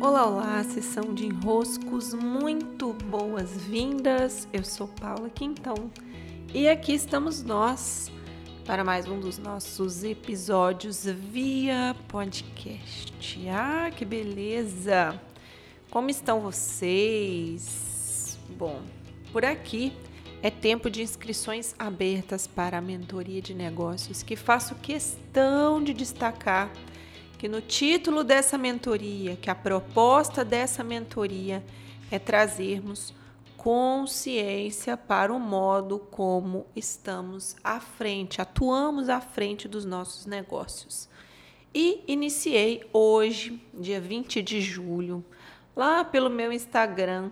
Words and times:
Olá, 0.00 0.26
olá, 0.26 0.62
sessão 0.62 1.12
de 1.12 1.26
enroscos, 1.26 2.14
muito 2.14 2.92
boas-vindas. 2.92 4.46
Eu 4.52 4.62
sou 4.62 4.86
Paula 4.86 5.28
Quintão 5.28 5.90
e 6.54 6.68
aqui 6.68 6.92
estamos 6.92 7.42
nós 7.42 8.08
para 8.64 8.84
mais 8.84 9.08
um 9.08 9.18
dos 9.18 9.38
nossos 9.38 10.04
episódios 10.04 11.04
via 11.04 11.96
podcast. 12.06 13.12
Ah, 13.50 13.90
que 13.90 14.04
beleza! 14.04 15.20
Como 15.90 16.08
estão 16.10 16.42
vocês? 16.42 18.38
Bom, 18.56 18.80
por 19.32 19.44
aqui 19.44 19.92
é 20.40 20.50
tempo 20.50 20.88
de 20.88 21.02
inscrições 21.02 21.74
abertas 21.76 22.46
para 22.46 22.78
a 22.78 22.80
mentoria 22.80 23.42
de 23.42 23.52
negócios, 23.52 24.22
que 24.22 24.36
faço 24.36 24.76
questão 24.76 25.82
de 25.82 25.92
destacar 25.92 26.70
que 27.38 27.48
no 27.48 27.60
título 27.60 28.24
dessa 28.24 28.58
mentoria, 28.58 29.36
que 29.36 29.48
a 29.48 29.54
proposta 29.54 30.44
dessa 30.44 30.82
mentoria 30.82 31.64
é 32.10 32.18
trazermos 32.18 33.14
consciência 33.56 34.96
para 34.96 35.32
o 35.32 35.38
modo 35.38 35.98
como 35.98 36.66
estamos 36.74 37.56
à 37.62 37.80
frente, 37.80 38.40
atuamos 38.40 39.08
à 39.08 39.20
frente 39.20 39.68
dos 39.68 39.84
nossos 39.84 40.26
negócios. 40.26 41.08
E 41.72 42.02
iniciei 42.08 42.82
hoje, 42.92 43.62
dia 43.74 44.00
20 44.00 44.42
de 44.42 44.60
julho, 44.60 45.24
lá 45.76 46.04
pelo 46.04 46.30
meu 46.30 46.52
Instagram, 46.52 47.30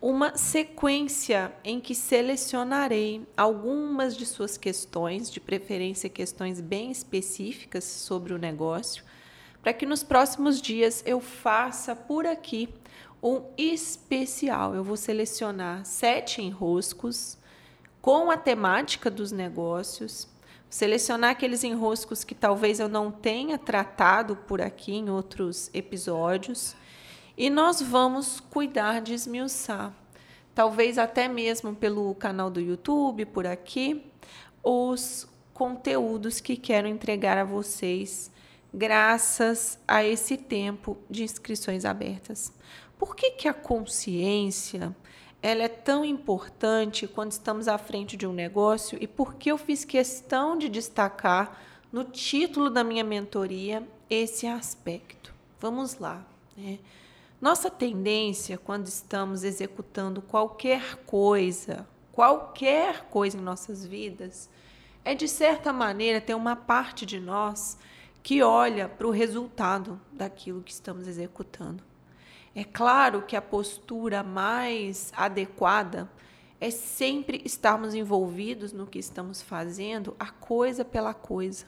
uma 0.00 0.36
sequência 0.36 1.52
em 1.64 1.80
que 1.80 1.94
selecionarei 1.94 3.26
algumas 3.36 4.16
de 4.16 4.26
suas 4.26 4.56
questões, 4.56 5.30
de 5.30 5.40
preferência 5.40 6.08
questões 6.08 6.60
bem 6.60 6.90
específicas 6.90 7.84
sobre 7.84 8.32
o 8.32 8.38
negócio, 8.38 9.04
para 9.62 9.72
que 9.72 9.86
nos 9.86 10.02
próximos 10.02 10.60
dias 10.60 11.02
eu 11.06 11.20
faça 11.20 11.94
por 11.94 12.26
aqui 12.26 12.68
um 13.22 13.42
especial. 13.56 14.74
Eu 14.74 14.84
vou 14.84 14.96
selecionar 14.96 15.84
sete 15.84 16.40
enroscos 16.40 17.36
com 18.00 18.30
a 18.30 18.36
temática 18.36 19.10
dos 19.10 19.32
negócios, 19.32 20.28
selecionar 20.70 21.30
aqueles 21.30 21.64
enroscos 21.64 22.24
que 22.24 22.34
talvez 22.34 22.78
eu 22.78 22.88
não 22.88 23.10
tenha 23.10 23.58
tratado 23.58 24.36
por 24.36 24.60
aqui 24.60 24.94
em 24.94 25.10
outros 25.10 25.70
episódios 25.74 26.76
e 27.36 27.50
nós 27.50 27.80
vamos 27.80 28.40
cuidar 28.40 29.00
de 29.00 29.14
esmiuçar. 29.14 29.92
Talvez 30.54 30.98
até 30.98 31.28
mesmo 31.28 31.74
pelo 31.74 32.14
canal 32.14 32.50
do 32.50 32.60
YouTube, 32.60 33.24
por 33.26 33.46
aqui, 33.46 34.04
os 34.62 35.28
conteúdos 35.54 36.40
que 36.40 36.56
quero 36.56 36.88
entregar 36.88 37.38
a 37.38 37.44
vocês 37.44 38.30
graças 38.72 39.78
a 39.86 40.04
esse 40.04 40.36
tempo 40.36 40.96
de 41.08 41.22
inscrições 41.22 41.84
abertas. 41.84 42.52
Por 42.98 43.14
que, 43.14 43.30
que 43.32 43.48
a 43.48 43.54
consciência 43.54 44.94
ela 45.40 45.62
é 45.62 45.68
tão 45.68 46.04
importante 46.04 47.06
quando 47.06 47.32
estamos 47.32 47.68
à 47.68 47.78
frente 47.78 48.16
de 48.16 48.26
um 48.26 48.32
negócio 48.32 48.98
e 49.00 49.06
por 49.06 49.34
que 49.34 49.50
eu 49.50 49.56
fiz 49.56 49.84
questão 49.84 50.58
de 50.58 50.68
destacar 50.68 51.60
no 51.92 52.04
título 52.04 52.68
da 52.68 52.82
minha 52.82 53.04
mentoria 53.04 53.86
esse 54.10 54.46
aspecto? 54.46 55.32
Vamos 55.60 55.98
lá. 55.98 56.26
Né? 56.56 56.78
Nossa 57.40 57.70
tendência 57.70 58.58
quando 58.58 58.86
estamos 58.88 59.44
executando 59.44 60.20
qualquer 60.20 60.96
coisa, 61.06 61.86
qualquer 62.10 63.04
coisa 63.04 63.38
em 63.38 63.40
nossas 63.40 63.86
vidas, 63.86 64.50
é 65.04 65.14
de 65.14 65.28
certa 65.28 65.72
maneira 65.72 66.20
ter 66.20 66.34
uma 66.34 66.56
parte 66.56 67.06
de 67.06 67.20
nós 67.20 67.78
que 68.22 68.42
olha 68.42 68.88
para 68.88 69.06
o 69.06 69.10
resultado 69.10 70.00
daquilo 70.12 70.62
que 70.62 70.72
estamos 70.72 71.06
executando. 71.06 71.82
É 72.54 72.64
claro 72.64 73.22
que 73.22 73.36
a 73.36 73.42
postura 73.42 74.22
mais 74.22 75.12
adequada 75.16 76.10
é 76.60 76.70
sempre 76.70 77.40
estarmos 77.44 77.94
envolvidos 77.94 78.72
no 78.72 78.86
que 78.86 78.98
estamos 78.98 79.40
fazendo, 79.40 80.16
a 80.18 80.30
coisa 80.30 80.84
pela 80.84 81.14
coisa. 81.14 81.66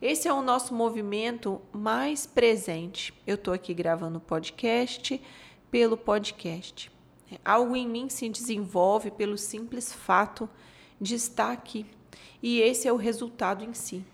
Esse 0.00 0.28
é 0.28 0.32
o 0.32 0.42
nosso 0.42 0.74
movimento 0.74 1.60
mais 1.72 2.26
presente. 2.26 3.12
Eu 3.26 3.36
estou 3.36 3.54
aqui 3.54 3.72
gravando 3.74 4.18
o 4.18 4.20
podcast 4.20 5.20
pelo 5.70 5.96
podcast. 5.96 6.90
Algo 7.44 7.74
em 7.76 7.88
mim 7.88 8.08
se 8.08 8.28
desenvolve 8.28 9.10
pelo 9.10 9.38
simples 9.38 9.92
fato 9.92 10.48
de 11.00 11.14
estar 11.14 11.52
aqui. 11.52 11.86
E 12.42 12.60
esse 12.60 12.86
é 12.86 12.92
o 12.92 12.96
resultado 12.96 13.64
em 13.64 13.72
si. 13.72 14.04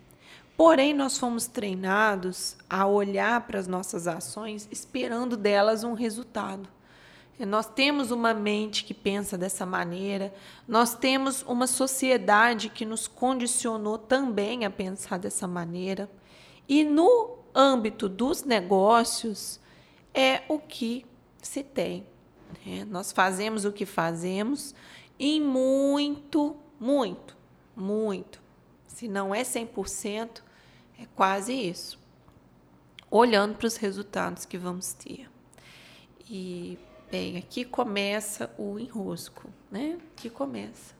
Porém, 0.58 0.92
nós 0.92 1.16
fomos 1.16 1.46
treinados 1.46 2.56
a 2.68 2.84
olhar 2.84 3.46
para 3.46 3.60
as 3.60 3.68
nossas 3.68 4.08
ações 4.08 4.66
esperando 4.72 5.36
delas 5.36 5.84
um 5.84 5.94
resultado. 5.94 6.68
Nós 7.38 7.66
temos 7.66 8.10
uma 8.10 8.34
mente 8.34 8.82
que 8.82 8.92
pensa 8.92 9.38
dessa 9.38 9.64
maneira, 9.64 10.34
nós 10.66 10.96
temos 10.96 11.42
uma 11.42 11.68
sociedade 11.68 12.68
que 12.68 12.84
nos 12.84 13.06
condicionou 13.06 13.96
também 13.96 14.64
a 14.64 14.70
pensar 14.70 15.16
dessa 15.16 15.46
maneira. 15.46 16.10
E 16.68 16.82
no 16.82 17.38
âmbito 17.54 18.08
dos 18.08 18.42
negócios, 18.42 19.60
é 20.12 20.42
o 20.48 20.58
que 20.58 21.06
se 21.40 21.62
tem. 21.62 22.04
Né? 22.66 22.84
Nós 22.84 23.12
fazemos 23.12 23.64
o 23.64 23.70
que 23.70 23.86
fazemos 23.86 24.74
em 25.20 25.40
muito, 25.40 26.56
muito, 26.80 27.36
muito. 27.76 28.42
Se 28.88 29.06
não 29.06 29.32
é 29.32 29.42
100%, 29.42 30.47
é 30.98 31.06
quase 31.14 31.52
isso. 31.52 31.98
Olhando 33.10 33.56
para 33.56 33.66
os 33.66 33.76
resultados 33.76 34.44
que 34.44 34.58
vamos 34.58 34.92
ter. 34.92 35.30
E, 36.28 36.78
bem, 37.10 37.36
aqui 37.38 37.64
começa 37.64 38.52
o 38.58 38.78
enrosco, 38.78 39.48
né? 39.70 39.98
Aqui 40.12 40.28
começa. 40.28 40.94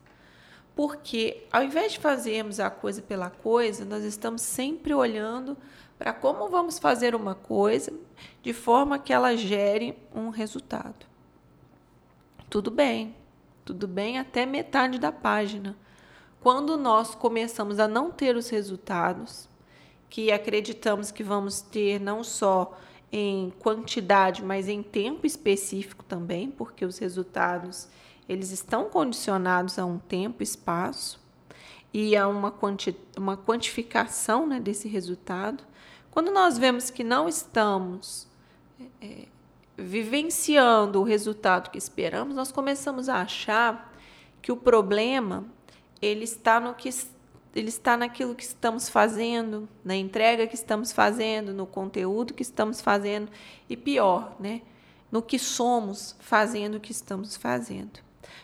Porque, 0.75 1.45
ao 1.51 1.61
invés 1.61 1.91
de 1.91 1.99
fazermos 1.99 2.59
a 2.59 2.69
coisa 2.69 3.01
pela 3.01 3.29
coisa, 3.29 3.83
nós 3.83 4.03
estamos 4.03 4.41
sempre 4.41 4.93
olhando 4.93 5.57
para 5.97 6.13
como 6.13 6.47
vamos 6.47 6.79
fazer 6.79 7.13
uma 7.13 7.35
coisa 7.35 7.91
de 8.41 8.53
forma 8.53 8.97
que 8.97 9.11
ela 9.11 9.35
gere 9.35 9.97
um 10.15 10.29
resultado. 10.29 11.05
Tudo 12.49 12.71
bem, 12.71 13.13
tudo 13.65 13.87
bem 13.87 14.17
até 14.17 14.45
metade 14.45 14.97
da 14.97 15.11
página. 15.11 15.77
Quando 16.39 16.77
nós 16.77 17.13
começamos 17.13 17.77
a 17.79 17.87
não 17.87 18.09
ter 18.09 18.37
os 18.37 18.49
resultados, 18.49 19.49
que 20.09 20.31
acreditamos 20.31 21.11
que 21.11 21.23
vamos 21.23 21.61
ter 21.61 21.99
não 21.99 22.23
só 22.23 22.77
em 23.11 23.51
quantidade, 23.59 24.43
mas 24.43 24.67
em 24.67 24.83
tempo 24.83 25.25
específico 25.25 26.03
também, 26.03 26.49
porque 26.49 26.85
os 26.85 26.97
resultados 26.97 27.87
eles 28.27 28.51
estão 28.51 28.89
condicionados 28.89 29.79
a 29.79 29.85
um 29.85 29.97
tempo, 29.97 30.43
espaço 30.43 31.19
e 31.91 32.15
a 32.15 32.27
uma, 32.27 32.51
quanti 32.51 32.95
uma 33.17 33.35
quantificação 33.35 34.45
né, 34.45 34.59
desse 34.59 34.87
resultado. 34.87 35.63
Quando 36.11 36.31
nós 36.31 36.57
vemos 36.57 36.91
que 36.91 37.03
não 37.03 37.27
estamos 37.27 38.27
é, 39.01 39.25
vivenciando 39.75 41.01
o 41.01 41.03
resultado 41.03 41.71
que 41.71 41.77
esperamos, 41.77 42.35
nós 42.35 42.51
começamos 42.51 43.09
a 43.09 43.21
achar 43.21 43.91
que 44.41 44.51
o 44.51 44.57
problema 44.57 45.45
ele 45.99 46.23
está 46.23 46.59
no 46.59 46.75
que 46.75 46.89
ele 47.55 47.69
está 47.69 47.97
naquilo 47.97 48.35
que 48.35 48.43
estamos 48.43 48.89
fazendo, 48.89 49.67
na 49.83 49.95
entrega 49.95 50.47
que 50.47 50.55
estamos 50.55 50.91
fazendo, 50.91 51.53
no 51.53 51.65
conteúdo 51.65 52.33
que 52.33 52.43
estamos 52.43 52.79
fazendo 52.79 53.31
e 53.67 53.75
pior, 53.75 54.35
né, 54.39 54.61
no 55.11 55.21
que 55.21 55.39
somos 55.39 56.15
fazendo 56.19 56.75
o 56.75 56.79
que 56.79 56.91
estamos 56.91 57.35
fazendo. 57.35 57.99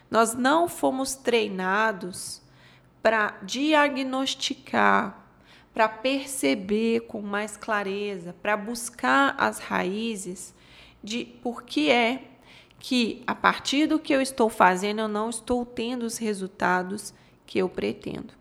Nós 0.10 0.34
não 0.34 0.68
fomos 0.68 1.16
treinados 1.16 2.42
para 3.02 3.38
diagnosticar, 3.44 5.24
para 5.74 5.88
perceber 5.88 7.02
com 7.02 7.22
mais 7.22 7.58
clareza, 7.58 8.34
para 8.42 8.58
buscar 8.58 9.36
as 9.38 9.60
raízes 9.60 10.56
de 11.04 11.26
por 11.26 11.64
que 11.64 11.92
é 11.92 12.24
que 12.80 13.24
a 13.28 13.36
partir 13.36 13.88
do 13.88 14.00
que 14.00 14.14
eu 14.14 14.22
estou 14.22 14.50
fazendo 14.50 15.02
eu 15.02 15.08
não 15.08 15.30
estou 15.30 15.66
tendo 15.66 16.04
os 16.04 16.18
resultados 16.18 17.14
que 17.46 17.60
eu 17.60 17.70
pretendo. 17.70 18.34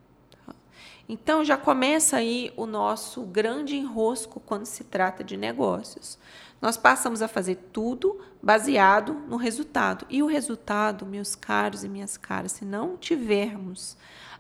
Então 1.09 1.45
já 1.45 1.57
começa 1.57 2.17
aí 2.17 2.53
o 2.57 2.67
nosso 2.67 3.23
grande 3.23 3.77
enrosco 3.77 4.41
quando 4.41 4.65
se 4.65 4.85
trata 4.85 5.23
de 5.23 5.37
negócios. 5.37 6.19
Nós 6.63 6.77
passamos 6.79 7.21
a 7.21 7.29
fazer 7.29 7.57
tudo 7.73 8.19
baseado 8.43 9.15
no 9.29 9.37
resultado. 9.37 10.07
E 10.09 10.23
o 10.23 10.27
resultado, 10.27 11.05
meus 11.05 11.35
caros 11.35 11.85
e 11.85 11.89
minhas 11.89 12.17
caras, 12.17 12.53
se 12.53 12.65
não 12.65 12.97
tivermos 12.97 13.99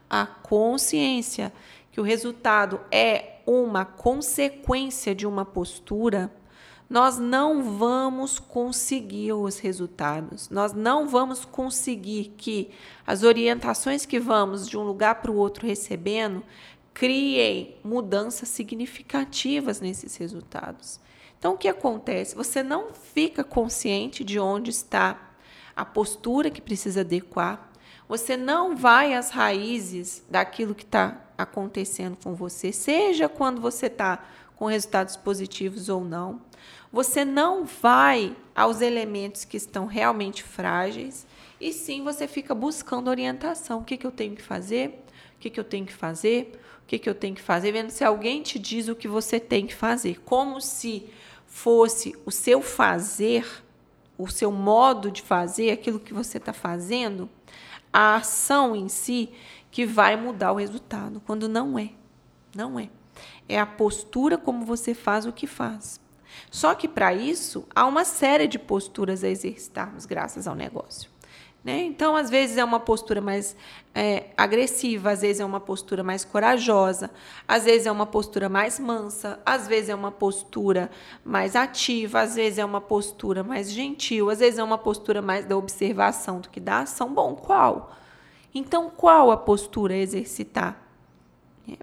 a 0.08 0.25
consciência 0.25 1.52
que 1.93 2.00
o 2.00 2.05
resultado 2.05 2.81
é 2.90 3.40
uma 3.46 3.84
consequência 3.84 5.14
de 5.14 5.26
uma 5.26 5.44
postura, 5.44 6.31
nós 6.89 7.19
não 7.19 7.79
vamos 7.79 8.39
conseguir 8.39 9.33
os 9.33 9.59
resultados. 9.59 10.51
Nós 10.51 10.73
não 10.73 11.09
vamos 11.09 11.45
conseguir 11.45 12.35
que 12.37 12.71
as 13.07 13.23
orientações 13.23 14.05
que 14.05 14.21
vamos 14.21 14.69
de 14.69 14.77
um 14.77 14.83
lugar 14.83 15.17
para 15.17 15.31
o 15.31 15.37
outro 15.37 15.67
recebendo 15.67 16.43
criem 16.93 17.77
mudanças 17.83 18.49
significativas 18.49 19.81
nesses 19.81 20.17
resultados. 20.17 21.01
Então, 21.39 21.55
o 21.55 21.59
que 21.59 21.69
acontece? 21.69 22.35
Você 22.37 22.63
não 22.63 22.93
fica 22.93 23.43
consciente 23.43 24.23
de 24.23 24.39
onde 24.39 24.71
está 24.71 25.33
a 25.75 25.85
postura 25.85 26.51
que 26.51 26.63
precisa 26.63 27.01
adequar. 27.01 27.71
Você 28.09 28.37
não 28.37 28.77
vai 28.77 29.15
às 29.15 29.31
raízes 29.31 30.25
daquilo 30.31 30.75
que 30.75 30.85
está 30.85 31.25
acontecendo 31.37 32.17
com 32.23 32.35
você, 32.35 32.73
seja 32.73 33.29
quando 33.29 33.61
você 33.61 33.87
está 33.87 34.25
com 34.56 34.67
resultados 34.67 35.17
positivos 35.17 35.89
ou 35.89 36.05
não. 36.05 36.41
Você 36.93 37.25
não 37.25 37.65
vai 37.65 38.37
aos 38.55 38.81
elementos 38.81 39.45
que 39.45 39.56
estão 39.56 39.87
realmente 39.87 40.43
frágeis 40.43 41.27
e 41.61 41.73
sim 41.73 42.05
você 42.05 42.29
fica 42.29 42.55
buscando 42.55 43.09
orientação. 43.09 43.81
O 43.81 43.85
que, 43.85 43.97
que 43.97 44.06
eu 44.06 44.12
tenho 44.12 44.37
que 44.37 44.43
fazer? 44.43 45.05
O 45.37 45.41
que, 45.41 45.51
que 45.51 45.59
eu 45.59 45.65
tenho 45.65 45.85
que 45.85 45.93
fazer? 45.93 46.61
O 46.85 46.87
que, 46.87 46.99
que 46.99 47.09
eu 47.09 47.15
tenho 47.15 47.35
que 47.35 47.43
fazer? 47.43 47.73
Vendo 47.73 47.91
se 47.91 48.05
alguém 48.05 48.43
te 48.43 48.59
diz 48.59 48.89
o 48.89 48.95
que 48.95 49.09
você 49.09 49.41
tem 49.41 49.67
que 49.67 49.75
fazer. 49.75 50.21
Como 50.21 50.61
se 50.61 51.07
fosse 51.47 52.15
o 52.27 52.31
seu 52.31 52.61
fazer, 52.61 53.47
o 54.19 54.29
seu 54.29 54.53
modo 54.53 55.11
de 55.11 55.23
fazer, 55.23 55.71
aquilo 55.71 55.99
que 55.99 56.12
você 56.12 56.39
está 56.39 56.53
fazendo, 56.53 57.29
a 57.93 58.17
ação 58.17 58.77
em 58.77 58.89
si 58.89 59.31
que 59.71 59.87
vai 59.87 60.17
mudar 60.17 60.53
o 60.53 60.57
resultado, 60.57 61.23
quando 61.27 61.49
não 61.49 61.79
é. 61.79 61.91
Não 62.55 62.79
é. 62.79 62.89
É 63.49 63.58
a 63.58 63.66
postura 63.66 64.37
como 64.38 64.64
você 64.64 64.94
faz 64.94 65.26
o 65.26 65.32
que 65.32 65.46
faz. 65.46 66.00
Só 66.50 66.75
que 66.75 66.88
para 66.88 67.12
isso 67.14 67.66
há 67.75 67.87
uma 67.87 68.05
série 68.05 68.46
de 68.46 68.58
posturas 68.58 69.22
a 69.22 69.28
exercitarmos 69.28 70.06
graças 70.06 70.46
ao 70.46 70.55
negócio. 70.55 71.14
Né? 71.64 71.82
Então, 71.84 72.14
às 72.14 72.28
vezes 72.28 72.58
é 72.58 72.64
uma 72.64 72.78
postura 72.78 73.22
mais 73.22 73.56
é, 73.94 74.26
agressiva, 74.37 75.12
às 75.12 75.22
vezes 75.22 75.40
é 75.40 75.44
uma 75.46 75.61
postura 75.61 76.02
mais 76.02 76.22
corajosa, 76.22 77.11
às 77.49 77.64
vezes 77.64 77.87
é 77.87 77.90
uma 77.90 78.05
postura 78.05 78.50
mais 78.50 78.78
mansa, 78.78 79.40
às 79.46 79.66
vezes 79.66 79.88
é 79.88 79.94
uma 79.94 80.12
postura 80.12 80.90
mais 81.25 81.56
ativa, 81.56 82.20
às 82.20 82.34
vezes 82.34 82.58
é 82.58 82.64
uma 82.66 82.82
postura 82.82 83.43
mais 83.43 83.72
gentil, 83.72 84.28
às 84.28 84.40
vezes 84.40 84.58
é 84.58 84.62
uma 84.62 84.76
postura 84.76 85.22
mais 85.22 85.46
da 85.46 85.56
observação 85.56 86.38
do 86.38 86.50
que 86.50 86.61
da 86.61 86.81
ação. 86.81 87.14
Bom, 87.14 87.34
qual? 87.34 87.96
Então, 88.55 88.90
qual 88.90 89.31
a 89.31 89.37
postura 89.38 89.94
a 89.94 89.99
exercitar? 89.99 90.84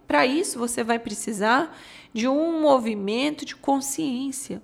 Para 0.08 0.26
isso, 0.26 0.60
você 0.60 0.84
vai 0.84 1.00
precisar 1.00 1.76
de 2.14 2.28
um 2.28 2.62
movimento 2.62 3.46
de 3.46 3.56
consciência 3.56 4.62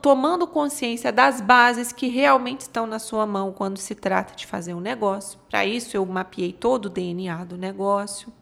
tomando 0.00 0.46
consciência 0.46 1.10
das 1.10 1.40
bases 1.40 1.90
que 1.90 2.06
realmente 2.06 2.60
estão 2.60 2.86
na 2.86 3.00
sua 3.00 3.26
mão 3.26 3.52
quando 3.52 3.78
se 3.78 3.94
trata 3.94 4.34
de 4.36 4.46
fazer 4.46 4.72
um 4.72 4.80
negócio. 4.80 5.38
Para 5.50 5.66
isso, 5.66 5.96
eu 5.96 6.06
mapeei 6.06 6.52
todo 6.52 6.86
o 6.86 6.90
DNA 6.90 7.44
do 7.44 7.56
negócio. 7.56 8.32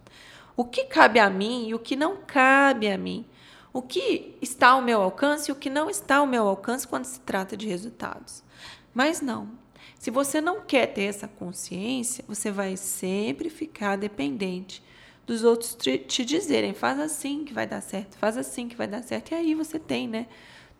O 0.54 0.64
que 0.64 0.84
cabe 0.84 1.19
a 1.19 1.31
mim 1.31 1.69
e 1.69 1.75
o 1.75 1.78
que 1.78 1.96
não 1.96 2.19
cabe 2.26 2.90
a 2.90 2.99
mim. 2.99 3.25
O 3.72 3.81
que 3.81 4.37
está 4.43 4.70
ao 4.70 4.82
meu 4.82 5.00
alcance 5.00 5.50
e 5.50 5.52
o 5.52 5.56
que 5.56 5.70
não 5.70 5.88
está 5.88 6.16
ao 6.16 6.26
meu 6.26 6.46
alcance 6.46 6.87
quando 6.87 7.06
se 7.06 7.20
trata 7.20 7.56
de 7.56 7.66
resultados. 7.66 8.44
Mas 8.93 9.22
não. 9.22 9.49
Se 9.99 10.10
você 10.10 10.40
não 10.40 10.60
quer 10.60 10.88
ter 10.88 11.04
essa 11.04 11.26
consciência, 11.26 12.22
você 12.28 12.50
vai 12.50 12.76
sempre 12.76 13.49
ficar 13.49 13.96
dependente 13.96 14.82
dos 15.27 15.45
outros 15.45 15.77
te 15.77 16.25
dizerem: 16.25 16.75
faz 16.75 16.99
assim 16.99 17.45
que 17.45 17.53
vai 17.53 17.67
dar 17.67 17.81
certo, 17.81 18.17
faz 18.17 18.37
assim 18.37 18.69
que 18.69 18.77
vai 18.77 18.87
dar 18.87 19.03
certo. 19.03 19.33
E 19.33 19.35
aí 19.35 19.55
você 19.55 19.79
tem, 19.79 20.09
né? 20.09 20.27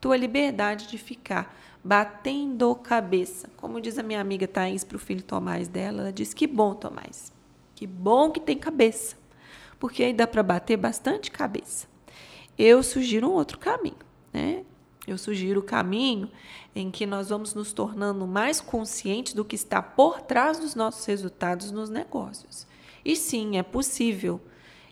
tua 0.03 0.17
liberdade 0.17 0.89
de 0.89 0.99
ficar 0.99 1.56
batendo 1.83 2.75
cabeça. 2.75 3.49
Como 3.56 3.81
diz 3.81 3.97
a 3.99 4.03
minha 4.03 4.21
amiga 4.21 4.49
Thaís 4.49 4.83
para 4.83 4.97
o 4.97 5.00
filho 5.00 5.23
Tomás 5.23 5.69
dela, 5.69 6.03
ela 6.03 6.12
diz: 6.12 6.35
Que 6.35 6.47
bom, 6.47 6.75
Tomás, 6.75 7.33
que 7.77 7.87
bom 7.87 8.31
que 8.31 8.41
tem 8.41 8.59
cabeça, 8.59 9.17
porque 9.79 10.03
aí 10.03 10.12
dá 10.12 10.27
para 10.27 10.43
bater 10.43 10.77
bastante 10.77 11.31
cabeça. 11.31 11.87
Eu 12.59 12.83
sugiro 12.83 13.31
um 13.31 13.33
outro 13.33 13.59
caminho, 13.59 13.97
né? 14.33 14.65
Eu 15.06 15.17
sugiro 15.17 15.61
o 15.61 15.65
caminho 15.65 16.31
em 16.75 16.91
que 16.91 17.06
nós 17.06 17.29
vamos 17.29 17.55
nos 17.55 17.73
tornando 17.73 18.27
mais 18.27 18.61
conscientes 18.61 19.35
do 19.35 19.44
que 19.44 19.55
está 19.55 19.81
por 19.81 20.21
trás 20.21 20.59
dos 20.59 20.75
nossos 20.75 21.05
resultados 21.06 21.71
nos 21.71 21.89
negócios. 21.89 22.67
E 23.04 23.16
sim, 23.16 23.56
é 23.56 23.62
possível 23.62 24.40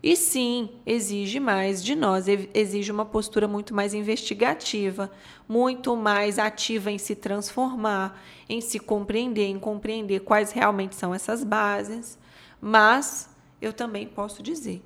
e 0.03 0.17
sim, 0.17 0.71
exige 0.87 1.39
mais 1.39 1.85
de 1.85 1.95
nós, 1.95 2.25
exige 2.55 2.91
uma 2.91 3.05
postura 3.05 3.47
muito 3.47 3.75
mais 3.75 3.93
investigativa, 3.93 5.11
muito 5.47 5.95
mais 5.95 6.39
ativa 6.39 6.91
em 6.91 6.97
se 6.97 7.15
transformar, 7.15 8.19
em 8.49 8.63
se 8.63 8.79
compreender, 8.79 9.49
em 9.49 9.59
compreender 9.59 10.21
quais 10.21 10.53
realmente 10.53 10.95
são 10.95 11.15
essas 11.15 11.45
bases. 11.45 12.19
Mas 12.59 13.29
eu 13.61 13.75
também 13.75 14.07
posso 14.07 14.43
dizer, 14.43 14.83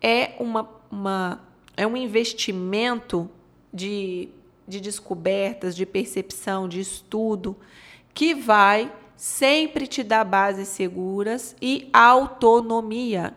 é, 0.00 0.34
uma, 0.38 0.68
uma, 0.88 1.40
é 1.76 1.84
um 1.84 1.96
investimento 1.96 3.28
de, 3.74 4.28
de 4.66 4.80
descobertas, 4.80 5.74
de 5.74 5.84
percepção, 5.84 6.68
de 6.68 6.78
estudo, 6.78 7.56
que 8.14 8.32
vai 8.32 8.92
sempre 9.22 9.86
te 9.86 10.02
dar 10.02 10.24
bases 10.24 10.66
seguras 10.66 11.54
e 11.62 11.88
autonomia 11.92 13.32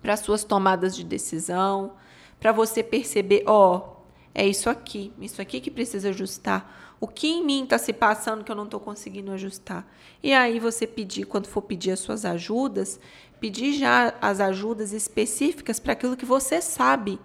para 0.00 0.16
suas 0.16 0.44
tomadas 0.44 0.96
de 0.96 1.04
decisão, 1.04 1.92
para 2.40 2.52
você 2.52 2.82
perceber, 2.82 3.42
ó, 3.46 3.76
oh, 3.76 3.96
é 4.34 4.46
isso 4.46 4.70
aqui, 4.70 5.12
isso 5.20 5.42
aqui 5.42 5.60
que 5.60 5.70
precisa 5.70 6.08
ajustar. 6.08 6.96
O 6.98 7.06
que 7.06 7.28
em 7.28 7.44
mim 7.44 7.64
está 7.64 7.76
se 7.76 7.92
passando 7.92 8.42
que 8.42 8.50
eu 8.50 8.56
não 8.56 8.64
estou 8.64 8.80
conseguindo 8.80 9.30
ajustar? 9.30 9.86
E 10.22 10.32
aí 10.32 10.58
você 10.58 10.86
pedir, 10.86 11.26
quando 11.26 11.48
for 11.48 11.60
pedir 11.60 11.90
as 11.90 12.00
suas 12.00 12.24
ajudas, 12.24 12.98
pedir 13.38 13.74
já 13.74 14.14
as 14.22 14.40
ajudas 14.40 14.94
específicas 14.94 15.78
para 15.78 15.92
aquilo 15.92 16.16
que 16.16 16.24
você 16.24 16.62
sabe 16.62 17.20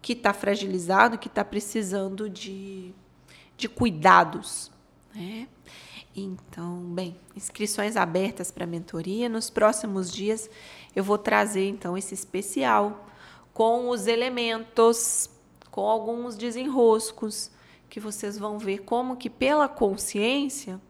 que 0.00 0.14
está 0.14 0.32
fragilizado, 0.32 1.18
que 1.18 1.28
está 1.28 1.44
precisando 1.44 2.30
de, 2.30 2.94
de 3.58 3.68
cuidados. 3.68 4.72
Né? 5.14 5.48
Então, 6.16 6.78
bem, 6.94 7.16
inscrições 7.34 7.96
abertas 7.96 8.50
para 8.50 8.66
mentoria. 8.66 9.28
Nos 9.28 9.50
próximos 9.50 10.12
dias 10.12 10.48
eu 10.94 11.02
vou 11.02 11.18
trazer 11.18 11.68
então 11.68 11.98
esse 11.98 12.14
especial 12.14 13.08
com 13.52 13.88
os 13.88 14.06
elementos, 14.06 15.28
com 15.70 15.82
alguns 15.82 16.36
desenroscos 16.36 17.50
que 17.90 17.98
vocês 17.98 18.38
vão 18.38 18.58
ver 18.58 18.78
como 18.78 19.16
que 19.16 19.28
pela 19.28 19.68
consciência 19.68 20.80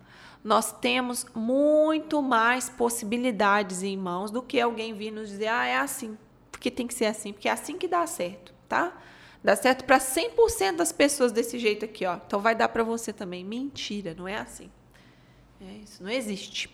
nós 0.43 0.73
temos 0.73 1.25
muito 1.35 2.21
mais 2.21 2.69
possibilidades 2.69 3.83
em 3.83 3.97
mãos 3.97 4.31
do 4.31 4.43
que 4.43 4.61
alguém 4.61 4.93
vir 4.93 5.11
nos 5.11 5.31
dizer, 5.31 5.47
ah, 5.47 5.67
é 5.67 5.77
assim, 5.77 6.19
porque 6.53 6.71
tem 6.71 6.87
que 6.87 6.93
ser 6.93 7.07
assim, 7.07 7.33
porque 7.33 7.49
é 7.49 7.53
assim 7.53 7.79
que 7.79 7.89
dá 7.89 8.07
certo, 8.07 8.53
tá? 8.69 8.93
Dá 9.43 9.57
certo 9.57 9.85
para 9.85 9.99
100% 9.99 10.77
das 10.77 10.93
pessoas 10.93 11.33
desse 11.33 11.59
jeito 11.59 11.85
aqui, 11.85 12.05
ó. 12.05 12.17
Então 12.27 12.41
vai 12.41 12.55
dar 12.55 12.69
para 12.69 12.83
você 12.83 13.13
também. 13.13 13.45
Mentira, 13.45 14.15
não 14.15 14.27
é 14.27 14.37
assim. 14.37 14.71
É, 15.67 15.79
isso 15.79 16.03
não 16.03 16.11
existe. 16.11 16.71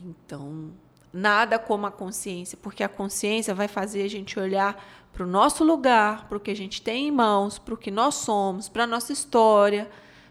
Então, 0.00 0.70
nada 1.12 1.58
como 1.58 1.86
a 1.86 1.90
consciência, 1.90 2.58
porque 2.60 2.82
a 2.82 2.88
consciência 2.88 3.54
vai 3.54 3.68
fazer 3.68 4.02
a 4.02 4.08
gente 4.08 4.38
olhar 4.38 4.82
para 5.12 5.24
o 5.24 5.26
nosso 5.26 5.62
lugar, 5.62 6.26
para 6.28 6.36
o 6.36 6.40
que 6.40 6.50
a 6.50 6.56
gente 6.56 6.80
tem 6.80 7.08
em 7.08 7.10
mãos, 7.10 7.58
para 7.58 7.74
o 7.74 7.76
que 7.76 7.90
nós 7.90 8.14
somos, 8.16 8.68
para 8.68 8.84
a 8.84 8.86
nossa 8.86 9.12
história, 9.12 9.90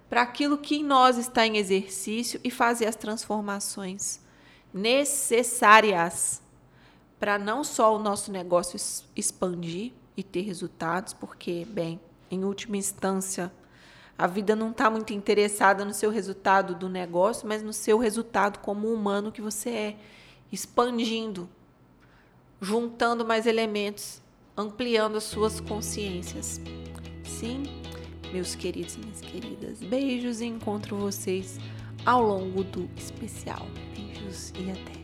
para 0.10 0.22
aquilo 0.22 0.58
que 0.58 0.78
em 0.78 0.84
nós 0.84 1.18
está 1.18 1.46
em 1.46 1.58
exercício 1.58 2.40
e 2.44 2.52
fazer 2.52 2.88
as 2.88 2.96
transformações 2.96 4.20
necessárias 4.74 6.42
para 7.20 7.38
não 7.38 7.64
só 7.64 7.96
o 7.96 8.00
nosso 8.00 8.32
negócio 8.32 8.80
expandir 9.16 9.94
e 10.18 10.24
ter 10.24 10.42
resultados, 10.42 11.14
porque, 11.14 11.66
bem, 11.70 12.00
em 12.30 12.44
última 12.44 12.78
instância, 12.78 13.52
a 14.22 14.28
vida 14.28 14.56
não 14.56 14.70
está 14.70 14.88
muito 14.88 15.14
interessada 15.14 15.84
no 15.84 15.96
seu 15.96 16.12
resultado 16.12 16.76
do 16.76 16.88
negócio, 16.88 17.48
mas 17.48 17.64
no 17.64 17.74
seu 17.74 17.98
resultado 17.98 18.60
como 18.60 18.88
humano 18.94 19.32
que 19.32 19.42
você 19.42 19.70
é 19.72 19.96
expandindo, 20.52 21.50
juntando 22.62 23.26
mais 23.26 23.48
elementos, 23.48 24.22
ampliando 24.56 25.18
as 25.18 25.24
suas 25.24 25.60
consciências. 25.60 26.62
Sim, 27.24 27.64
meus 28.32 28.54
queridos 28.54 28.94
e 28.94 29.00
minhas 29.00 29.22
queridas, 29.22 29.80
beijos 29.80 30.40
e 30.40 30.46
encontro 30.46 30.96
vocês 30.98 31.58
ao 32.06 32.22
longo 32.22 32.64
do 32.64 32.88
especial. 32.96 33.66
Beijos 33.96 34.54
e 34.56 34.70
até. 34.70 35.01